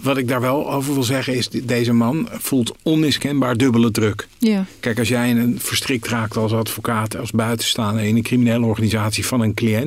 [0.03, 4.29] wat ik daar wel over wil zeggen is, deze man voelt onmiskenbaar dubbele druk.
[4.39, 4.65] Ja.
[4.81, 9.27] Kijk, als jij in een verstrikt raakt als advocaat, als buitenstaander in een criminele organisatie
[9.27, 9.80] van een cliënt,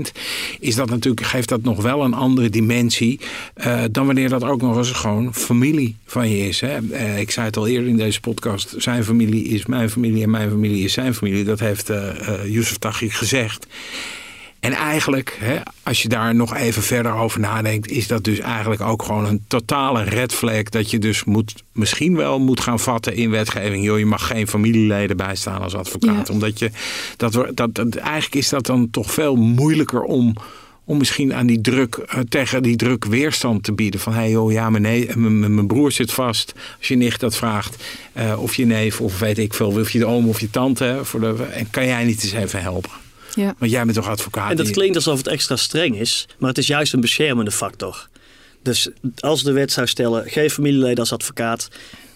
[0.60, 3.20] is dat natuurlijk, geeft dat nog wel een andere dimensie
[3.54, 6.62] eh, dan wanneer dat ook nog eens gewoon familie van je is.
[6.62, 6.78] Hè?
[6.92, 10.30] Eh, ik zei het al eerder in deze podcast, zijn familie is mijn familie en
[10.30, 11.44] mijn familie is zijn familie.
[11.44, 13.68] Dat heeft eh eh, Youssef Taghi gezegd.
[14.64, 18.82] En eigenlijk, hè, als je daar nog even verder over nadenkt, is dat dus eigenlijk
[18.82, 20.64] ook gewoon een totale red flag.
[20.64, 23.84] Dat je dus moet, misschien wel moet gaan vatten in wetgeving.
[23.84, 26.28] Joh, je mag geen familieleden bijstaan als advocaat.
[26.28, 26.34] Ja.
[26.34, 26.72] Omdat je,
[27.18, 30.36] dat, dat, dat, eigenlijk is dat dan toch veel moeilijker om,
[30.84, 34.00] om misschien aan die druk, eh, tegen die druk weerstand te bieden.
[34.00, 36.54] Van hé hey joh, ja, mijn, nee, mijn, broer zit vast.
[36.78, 40.00] Als je nicht dat vraagt, eh, of je neef, of weet ik veel, of je
[40.00, 41.00] de oom of je tante.
[41.02, 43.03] Voor de, en kan jij niet eens even helpen?
[43.36, 43.56] Ja.
[43.58, 44.50] Want jij bent toch advocaat?
[44.52, 47.52] En dat Die- klinkt alsof het extra streng is, maar het is juist een beschermende
[47.52, 48.08] factor.
[48.62, 51.68] Dus als de wet zou stellen, geen familieleden als advocaat,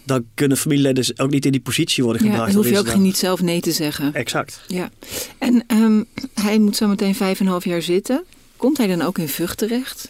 [0.04, 2.52] dan kunnen familieleden dus ook niet in die positie worden Ja, gebracht.
[2.52, 4.14] dan hoef je ook niet zelf nee te zeggen.
[4.14, 4.60] Exact.
[4.66, 4.90] Ja.
[5.38, 6.02] En ehm,
[6.34, 8.24] hij moet zo meteen vijf en een half jaar zitten.
[8.56, 10.08] Komt hij dan ook in Vught terecht?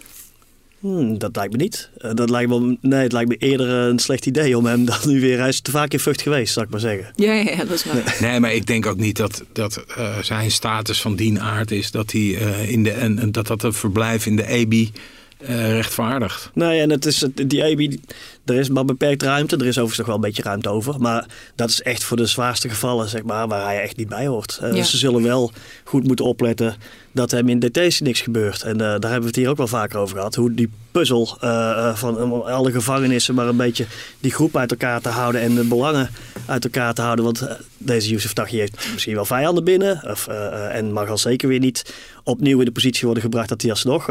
[0.81, 1.91] Hmm, dat lijkt me niet.
[1.99, 4.99] Eh, dat lijkt me, nee, het lijkt me eerder een slecht idee om hem dan
[5.05, 5.39] nu weer...
[5.39, 7.13] Hij is te vaak in Vught geweest, zou ik maar zeggen.
[7.17, 8.17] Ja, ja, ja dat is waar.
[8.21, 11.91] Nee, maar ik denk ook niet dat, dat eh, zijn status van dien aard is
[11.91, 14.91] dat hij eh, in de en, dat dat het verblijf in de EBI
[15.39, 16.51] eh, rechtvaardigt.
[16.55, 18.01] Nee, en het is, het- die EBI,
[18.49, 19.57] er is maar beperkt ruimte.
[19.57, 21.01] Er is overigens nog wel een beetje ruimte over.
[21.01, 24.27] Maar dat is echt voor de zwaarste gevallen, zeg maar, waar hij echt niet bij
[24.27, 24.59] hoort.
[24.63, 24.83] Eh, Ja.
[24.83, 25.53] Ze zullen wel
[25.85, 26.77] goed moeten opletten
[27.13, 28.63] dat hem in DT's niks gebeurt.
[28.63, 30.35] En eh, daar hebben we het hier ook wel vaker over gehad.
[30.35, 33.87] Hoe die puzzel eh, van alle gevangenissen maar een beetje
[34.21, 36.11] die groep uit elkaar te houden en de belangen
[36.47, 37.25] uit elkaar te houden.
[37.25, 37.47] Want
[37.79, 40.01] deze Youssef Taghi heeft misschien wel vijanden binnen.
[40.11, 40.27] Of,
[40.73, 44.11] en mag al zeker weer niet opnieuw in de positie worden gebracht dat hij alsnog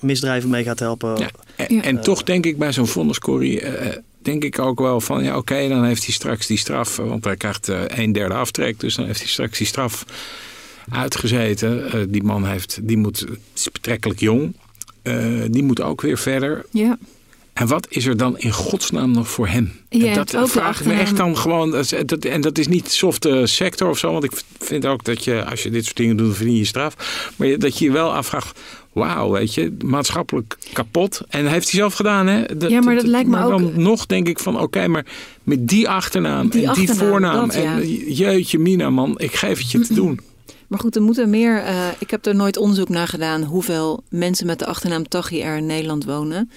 [0.00, 1.18] misdrijven mee gaat helpen.
[1.18, 1.28] Ja.
[1.68, 1.82] En, Ja.
[1.82, 5.68] en toch denk ik bij zo'n vonniscorrie, eh, denk ik ook wel van ja oké,
[5.68, 8.94] dan heeft hij straks die straf, eh, want hij krijgt eh, een derde aftrek, dus
[8.94, 10.04] dan heeft hij straks die straf
[10.90, 11.92] uitgezeten.
[11.92, 14.54] Eh, die man heeft, die moet, is betrekkelijk jong,
[15.02, 15.16] Eh,
[15.50, 16.64] die moet ook weer verder.
[16.70, 16.98] Ja.
[17.52, 19.72] En wat is er dan in godsnaam nog voor hem?
[19.88, 21.70] Hebt dat vraag ik me echt dan gewoon.
[22.06, 24.12] dat En dat is niet softe sector of zo.
[24.12, 26.94] Want ik vind ook dat je, als je dit soort dingen doet, verdien je straf.
[27.36, 28.60] Maar dat je je wel afvraagt.
[28.92, 31.20] Wauw, weet je, maatschappelijk kapot.
[31.28, 32.44] En heeft hij zelf gedaan, hè?
[32.68, 35.06] Ja, maar dat lijkt me ook- dan nog denk ik van, oké, maar
[35.42, 37.46] met die achternaam Die en die voornaam.
[37.48, 37.74] dat, ja.
[37.80, 40.20] En jeetje, Mina, man, ik geef het je te doen.
[40.66, 41.58] Maar goed, er moeten meer.
[41.62, 45.56] eh, ik heb er nooit onderzoek naar gedaan hoeveel mensen met de achternaam Taghi er
[45.56, 46.50] in Nederland wonen.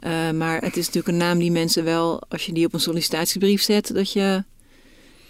[0.00, 2.80] Eh, maar het is natuurlijk een naam die mensen wel, als je die op een
[2.80, 4.44] sollicitatiebrief zet, dat je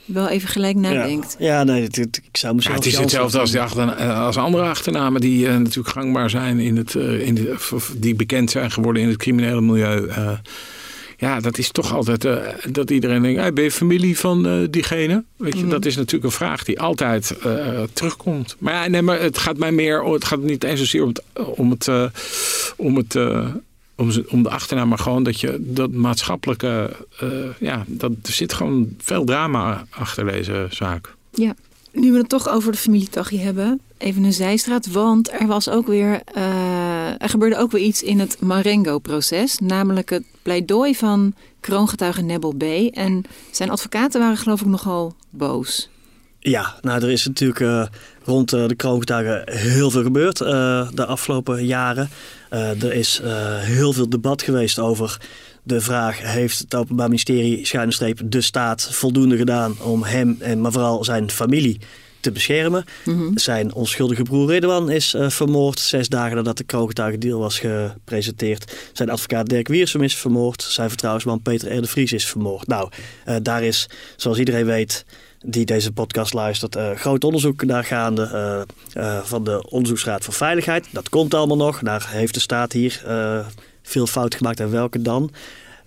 [0.09, 1.37] wel even gelijk nadenkt.
[1.39, 4.37] Ja, ja nee, het- het- ik zou Ja, mezelf het is hetzelfde als, die als
[4.37, 8.51] andere achternamen die eh, natuurlijk gangbaar zijn in het, eh, in de, of- die bekend
[8.51, 10.07] zijn geworden in het criminele milieu.
[10.09, 10.31] Eh,
[11.17, 12.37] ja, dat is toch altijd eh,
[12.71, 15.25] dat iedereen denkt: hey, ben je familie van eh, diegene?
[15.37, 15.71] Weet je, Mhm.
[15.71, 18.57] dat is natuurlijk een vraag die altijd eh, terugkomt.
[18.59, 21.23] Maar ja, nee, maar het gaat mij meer, het gaat niet eens zozeer om het,
[21.57, 22.05] om het, eh,
[22.77, 23.47] om het eh,
[23.99, 27.29] om, om de achternaam, maar gewoon dat je dat maatschappelijke, eh,
[27.61, 31.15] ja, dat er zit gewoon veel drama achter deze zaak.
[31.31, 31.55] Ja.
[31.93, 34.87] Nu we het toch over de familie Taghi hebben, even een zijstraat.
[34.91, 39.59] Want er was ook weer, eh, er gebeurde ook weer iets in het Marengo-proces.
[39.59, 42.63] Namelijk het pleidooi van kroongetuige Nebel B.
[42.93, 45.89] En zijn advocaten waren geloof ik nogal boos.
[46.41, 47.87] Ja, nou er is natuurlijk eh,
[48.25, 52.11] rond de kroongetuigen heel veel gebeurd eh, de afgelopen jaren.
[52.51, 55.21] Eh, er is eh, heel veel debat geweest over
[55.63, 56.19] de vraag...
[56.23, 59.77] heeft het Openbaar Ministerie, schuine streep, de staat voldoende gedaan...
[59.83, 61.81] om hem en maar vooral zijn familie
[62.21, 62.85] te beschermen.
[63.35, 68.73] Zijn onschuldige broer Ridwan is eh, vermoord zes dagen nadat de kroongetuigendeal was gepresenteerd.
[68.93, 70.63] Zijn advocaat Dirk Wiersum is vermoord.
[70.63, 71.81] Zijn vertrouwensman Peter R.
[71.81, 72.67] de Vries is vermoord.
[72.67, 72.91] Nou,
[73.43, 75.05] daar is, zoals iedereen weet,
[75.45, 80.87] die deze podcast luistert, uh, groot onderzoek naar gaande uh, van de Onderzoeksraad voor Veiligheid.
[80.91, 81.79] Dat komt allemaal nog.
[81.79, 83.03] Daar heeft de staat hier
[83.83, 85.31] veel fout gemaakt en welke dan.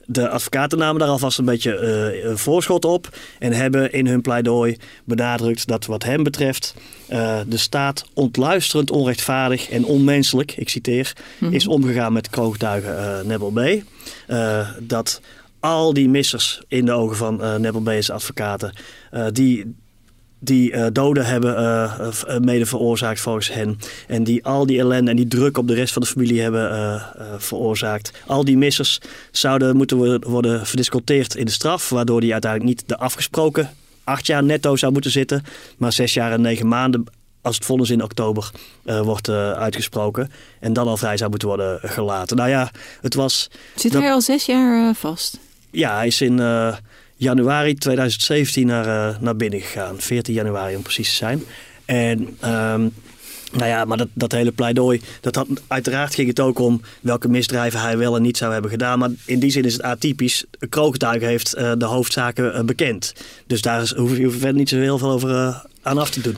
[0.05, 1.77] De advocaten namen daar alvast een beetje
[2.23, 6.73] een voorschot op en hebben in hun pleidooi benadrukt dat wat hem betreft
[7.47, 11.55] de staat ontluisterend, onrechtvaardig en onmenselijk, ik citeer, mm-hmm.
[11.55, 13.83] is omgegaan met kroogtuigen Nebel B.
[14.79, 15.21] dat
[15.61, 18.73] al die missers in de ogen van uh, advocaten,
[19.31, 19.75] die
[20.43, 23.77] die uh, doden hebben uh, mede veroorzaakt volgens hen.
[24.07, 26.71] En die al die ellende en die druk op de rest van de familie hebben
[26.71, 27.03] uh,
[27.37, 28.11] veroorzaakt.
[28.25, 28.99] Al die missers
[29.31, 33.69] zouden moeten worden verdisconteerd in de straf, waardoor die uiteindelijk niet de afgesproken
[34.03, 35.43] acht jaar netto zou moeten zitten,
[35.77, 37.03] maar zes jaar en negen maanden
[37.41, 38.51] als het vonnis in oktober
[38.83, 40.31] wordt uitgesproken.
[40.59, 42.37] En dan al vrij zou moeten worden gelaten.
[42.37, 42.71] Nou ja,
[43.01, 43.49] het was...
[43.75, 45.39] Zit hij al zes jaar vast?
[45.71, 46.39] Ja, hij is in
[47.21, 49.99] januari 2017 naar, uh, naar binnen gegaan.
[49.99, 51.43] 14 januari om precies te zijn.
[51.85, 52.93] En um,
[53.51, 57.27] nou ja, maar dat, dat hele pleidooi, dat had, uiteraard ging het ook om welke
[57.27, 58.99] misdrijven hij wel en niet zou hebben gedaan.
[58.99, 60.45] Maar in die zin is het atypisch.
[60.59, 63.13] Een kroogtuig heeft uh, de hoofdzaken bekend.
[63.47, 66.37] Dus daar is, hoef je verder niet zo heel veel over aan af te doen.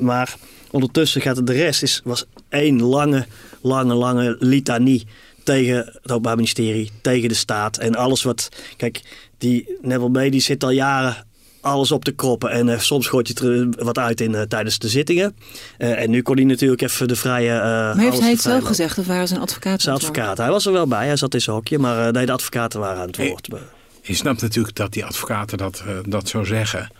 [0.00, 0.34] maar
[0.70, 3.26] ondertussen gaat het de rest, is, was één lange,
[3.60, 5.06] lange, lange litanie
[5.42, 8.48] tegen het Openbaar Ministerie, tegen de staat en alles wat.
[8.76, 9.00] Kijk,
[9.38, 11.26] die Neville May die zit al jaren
[11.62, 12.50] alles op te kroppen.
[12.50, 15.36] En uh, soms gooit je er wat uit in, uh, tijdens de zittingen.
[15.78, 17.52] Uh, en nu kon hij natuurlijk even de vrije.
[17.52, 19.80] maar heeft hij het zelf gezegd of waren zijn advocaten?
[19.80, 20.38] Zijn advocaat.
[20.38, 21.06] Hij was er wel bij.
[21.06, 21.78] Hij zat in zijn hokje.
[21.78, 23.46] Maar nee, de advocaten waren aan het woord.
[23.46, 23.58] Je,
[24.02, 26.90] je snapt natuurlijk dat die advocaten dat, dat zo zeggen.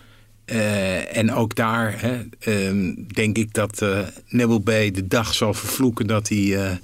[1.13, 6.07] en ook daar hè, ehm, denk ik dat uh, Neville Bay de dag zal vervloeken
[6.07, 6.81] dat hij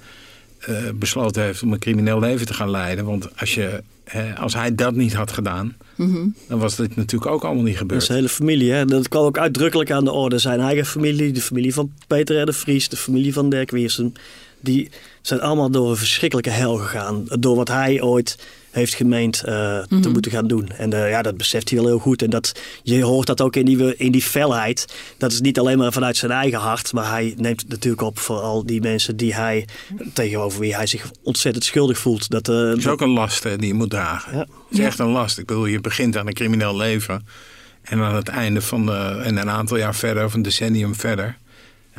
[0.95, 3.05] besloten heeft om een crimineel leven te gaan leiden.
[3.05, 3.83] Want als je
[4.37, 6.27] als hij dat niet had gedaan, mhm.
[6.47, 8.03] dan was dit natuurlijk ook allemaal niet gebeurd.
[8.03, 8.85] Zijn hele familie, hè?
[8.85, 10.37] dat kwam ook uitdrukkelijk aan de orde.
[10.37, 12.45] Zijn eigen familie, de familie van Peter R.
[12.45, 14.13] de Vries, de familie van Dirk Wiersen.
[14.59, 14.89] Die
[15.21, 17.25] zijn allemaal door een verschrikkelijke hel gegaan.
[17.39, 18.37] Door wat hij ooit
[18.71, 20.11] heeft gemeend uh, te mhm.
[20.11, 20.69] moeten gaan doen.
[20.69, 22.21] En uh, ja, dat beseft hij wel heel goed.
[22.21, 24.93] En dat, je hoort dat ook in die, in die felheid.
[25.17, 26.93] Dat is niet alleen maar vanuit zijn eigen hart.
[26.93, 29.67] Maar hij neemt het natuurlijk op voor al die mensen die hij,
[30.13, 32.29] tegenover wie hij zich ontzettend schuldig voelt.
[32.29, 34.33] Dat, uh, is ook een last die je moet dragen.
[34.33, 34.39] Ja.
[34.39, 35.37] Het is echt een last.
[35.37, 37.27] Ik bedoel, je begint aan een crimineel leven.
[37.81, 41.37] En aan het einde van de, en een aantal jaar verder, of een decennium verder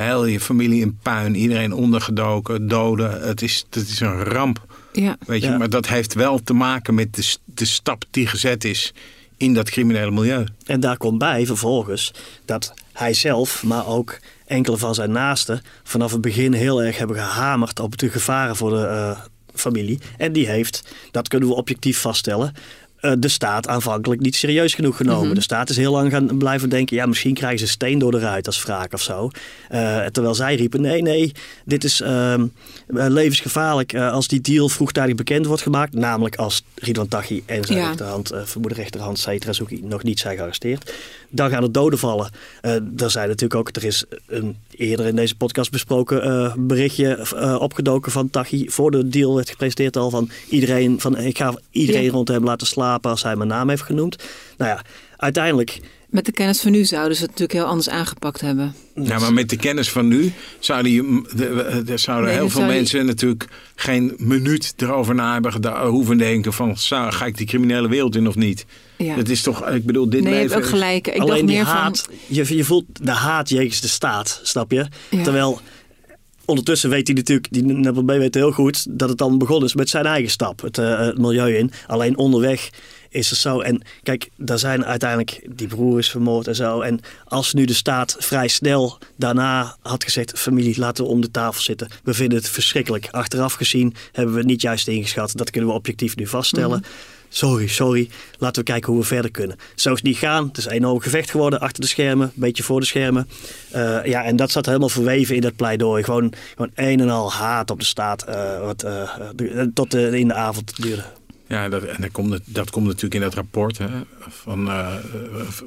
[0.03, 3.23] heel je familie in puin, iedereen ondergedoken, doden.
[3.23, 4.67] Het is, het is een ramp.
[4.93, 5.17] Ja.
[5.27, 8.93] Weet je, maar dat heeft wel te maken met de, de stap die gezet is
[9.37, 10.47] in dat criminele milieu.
[10.67, 12.13] En daar komt bij vervolgens
[12.45, 17.17] dat hij zelf, maar ook enkele van zijn naasten, vanaf het begin heel erg hebben
[17.17, 19.21] gehamerd op de gevaren voor de uh,
[19.55, 20.01] familie.
[20.17, 22.55] En die heeft, dat kunnen we objectief vaststellen,
[23.03, 25.27] uh, de staat aanvankelijk niet serieus genoeg genomen.
[25.27, 25.35] Mhm.
[25.35, 28.19] De staat is heel lang gaan blijven denken, ja, misschien krijgen ze steen door de
[28.19, 29.31] ruit als wraak of zo.
[29.71, 31.33] Uh, terwijl zij riepen, nee, nee,
[31.65, 32.35] dit is uh,
[32.87, 35.95] levensgevaarlijk als die deal vroegtijdig bekend wordt gemaakt.
[35.95, 37.87] Namelijk als Ridwan Taghi en zijn ja.
[37.87, 40.93] rechterhand, vermoede rechterhand Said Razouki nog niet zijn gearresteerd.
[41.31, 42.31] Dan gaan er doden vallen.
[42.97, 47.19] er zijn natuurlijk ook, er is een eerder in deze podcast besproken berichtje
[47.59, 52.11] opgedoken van Taghi voor de deal werd gepresenteerd al van iedereen, van ik ga iedereen
[52.11, 54.17] rond hem laten slapen als hij mijn naam heeft genoemd.
[54.57, 54.83] Nou ja,
[55.17, 55.81] uiteindelijk...
[56.11, 58.75] Met de kennis van nu zouden ze het natuurlijk heel anders aangepakt hebben.
[58.95, 63.47] Ja, maar met de kennis van nu zouden, je, er zouden heel veel mensen natuurlijk
[63.75, 68.35] geen minuut erover na hebben hoeven denken van ga ik die criminele wereld in of
[68.35, 68.67] niet.
[68.97, 69.17] Ja.
[69.17, 70.57] Dat is toch, ik bedoel, dit nee, leven...
[70.57, 71.09] ook gelijk.
[71.09, 72.15] Ik Alleen die haat, van...
[72.27, 74.87] je, je voelt de haat jegens de staat, snap je?
[75.23, 75.61] Terwijl
[76.45, 79.75] ondertussen weet hij natuurlijk, die Nebel B weet heel goed, dat het dan begonnen is
[79.75, 81.71] met zijn eigen stap, het, uh, het milieu in.
[81.87, 82.71] Alleen onderweg
[83.11, 83.61] is het zo.
[83.61, 86.81] En kijk, daar zijn uiteindelijk die broer is vermoord en zo.
[86.81, 91.31] En als nu de staat vrij snel daarna had gezegd: familie, laten we om de
[91.31, 91.89] tafel zitten.
[92.03, 93.09] We vinden het verschrikkelijk.
[93.11, 95.37] Achteraf gezien hebben we het niet juist ingeschat.
[95.37, 96.79] Dat kunnen we objectief nu vaststellen.
[96.79, 96.89] Mhm.
[97.33, 98.09] Sorry, sorry.
[98.39, 99.57] Laten we kijken hoe we verder kunnen.
[99.75, 100.47] Zo is het niet gaan.
[100.47, 103.29] Het is een enorm gevecht geworden achter de schermen, een beetje voor de schermen.
[103.75, 106.03] Uh, ja, en dat zat helemaal verweven in dat pleidooi.
[106.03, 110.35] Gewoon, gewoon een en al haat op de staat, uh, wat uh, tot in de
[110.35, 111.05] avond duurde.
[111.51, 114.95] Ja, dat, en dat komt, dat komt natuurlijk in dat rapport hè, van, uh,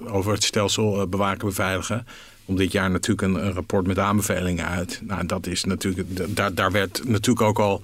[0.07, 2.07] over het stelsel bewaken, beveiligen.
[2.45, 5.01] Om dit jaar natuurlijk een, een, rapport met aanbevelingen uit.
[5.03, 7.81] Nou, dat is natuurlijk, daar, daar werd natuurlijk ook al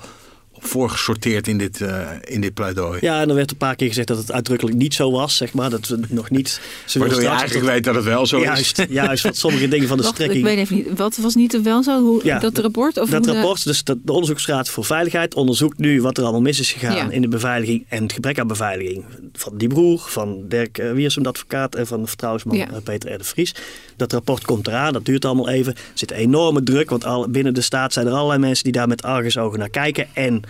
[0.59, 2.97] voorgesorteerd in dit, uh, in dit pleidooi.
[3.01, 5.53] Ja, en er werd een paar keer gezegd dat het uitdrukkelijk niet zo was, zeg
[5.53, 5.69] maar.
[5.69, 6.61] Dat we nog niet...
[6.93, 8.85] Waardoor je eigenlijk weet dat het wel zo juist, is.
[8.89, 10.39] Juist, wat sommige dingen van de Wacht, strekking...
[10.47, 12.01] Ik weet even niet, wat was niet wel zo?
[12.01, 12.97] Hoe, Ja, dat rapport?
[12.97, 16.41] Of dat hoe rapport, dus de, de Onderzoeksraad voor Veiligheid onderzoekt nu wat er allemaal
[16.41, 17.09] mis is gegaan Ja.
[17.09, 19.05] in de beveiliging en het gebrek aan beveiliging.
[19.33, 22.69] Van die broer, van Dirk uh, Wiersum, de advocaat, en van de vertrouwensman Ja.
[22.69, 23.17] eh, Peter R.
[23.17, 23.55] de Vries.
[23.95, 25.73] Dat rapport komt eraan, dat duurt allemaal even.
[25.73, 28.87] Er zit enorme druk, want al, binnen de staat zijn er allerlei mensen die daar
[28.87, 30.07] met argusogen naar kijken.
[30.13, 30.41] En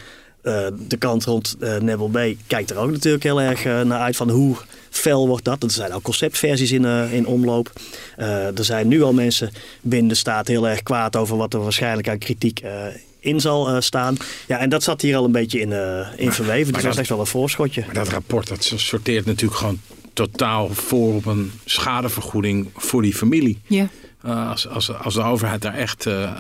[0.42, 4.00] eh, de kant rond eh Nebel B kijkt er ook natuurlijk heel erg eh, naar
[4.00, 4.56] uit van hoe
[4.90, 5.64] fel wordt dat.
[5.64, 7.72] Er zijn al conceptversies in, eh, in omloop.
[8.18, 11.62] Eh, er zijn nu al mensen binnen de staat heel erg kwaad over wat er
[11.64, 12.72] waarschijnlijk aan kritiek eh,
[13.20, 14.18] in zal eh, staan.
[14.48, 16.74] Ja, en dat zat hier al een beetje in, eh, in verweven.
[16.74, 17.84] Dus dat was dat- echt wel een voorschotje.
[17.86, 19.80] Maar dat rapport dat sorteert natuurlijk gewoon
[20.14, 23.60] totaal voor op een schadevergoeding voor die familie.
[23.68, 23.88] Ja.
[24.26, 26.32] Uh, als, als, als de overheid daar echt uh,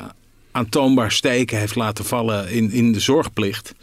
[0.51, 3.73] aantoonbaar steken heeft laten vallen in, in de zorgplicht.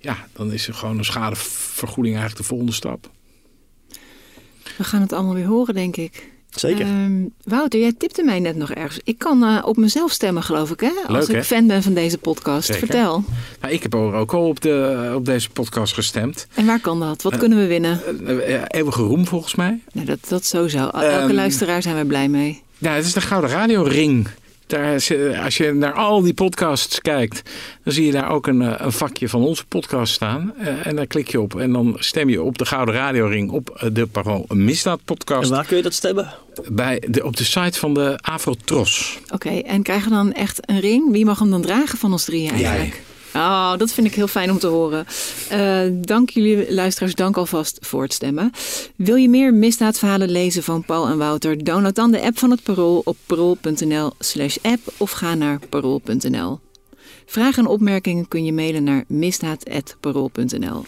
[0.00, 3.10] Ja, dan is er gewoon een schadevergoeding eigenlijk de volgende stap.
[4.76, 6.32] We gaan het allemaal weer horen, denk ik.
[6.50, 6.86] Zeker.
[6.86, 9.00] Ehm, Wouter, jij tipte mij net nog ergens.
[9.04, 10.90] Ik kan uh, op mezelf stemmen, geloof ik, hè?
[11.06, 11.44] Als Leuk, ik hè?
[11.44, 12.66] fan ben van deze podcast.
[12.66, 12.86] Zeker.
[12.86, 13.24] Vertel.
[13.60, 16.46] Nou, ik heb ook al op, de, op deze podcast gestemd.
[16.54, 17.22] En waar kan dat?
[17.22, 18.00] Wat uh, kunnen we winnen?
[18.22, 19.82] Uh, eeuwige roem, volgens mij.
[19.92, 20.88] Nou, dat, dat sowieso.
[20.88, 22.62] Elke um, luisteraar zijn we blij mee.
[22.78, 24.28] Ja, het is de Gouden Radio Ring.
[24.66, 24.92] Daar,
[25.44, 27.50] als je naar al die podcasts kijkt,
[27.82, 30.54] dan zie je daar ook een, een vakje van onze podcast staan.
[30.60, 33.88] Uh, en daar klik je op en dan stem je op de Gouden Radioring op
[33.92, 35.50] de Parool Misdaad podcast.
[35.50, 36.34] En waar kun je dat stemmen?
[36.68, 39.18] Bij de, op de site van de Afrotros.
[39.24, 41.10] Oké, okay, en krijgen we dan echt een ring?
[41.10, 42.92] Wie mag hem dan dragen van ons drieën eigenlijk?
[42.92, 43.13] Jij.
[43.34, 45.06] Oh, dat vind ik heel fijn om te horen.
[45.52, 48.50] Uh, dank jullie luisteraars, dank alvast voor het stemmen.
[48.96, 51.64] Wil je meer misdaadverhalen lezen van Paul en Wouter?
[51.64, 56.58] Download dan de app van het Parool op parool.nl slash app of ga naar parool.nl.
[57.26, 60.84] Vragen en opmerkingen kun je mailen naar misdaad.parool.nl.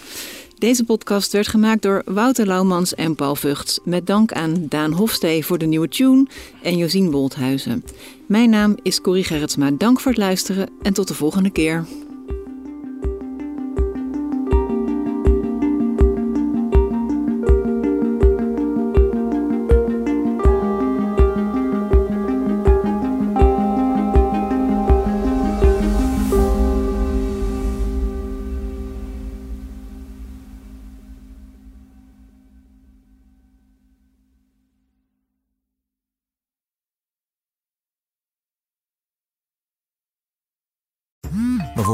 [0.59, 3.79] Deze podcast werd gemaakt door Wouter Laumans en Paul Vugts.
[3.85, 6.27] Met dank aan Daan Hofstee voor de nieuwe tune
[6.63, 7.85] en Josien Bolthuizen.
[8.27, 9.71] Mijn naam is Corrie Gerritsma.
[9.71, 11.85] Dank voor het luisteren en tot de volgende keer.